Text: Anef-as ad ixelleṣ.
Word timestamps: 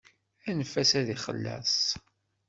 Anef-as 0.49 0.91
ad 0.99 1.07
ixelleṣ. 1.15 1.75